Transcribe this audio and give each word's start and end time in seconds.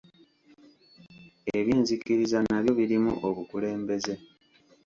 Ebyenzikiriza 1.57 2.39
nabyo 2.47 2.71
birimu 2.79 3.11
obukulembeze. 3.27 4.13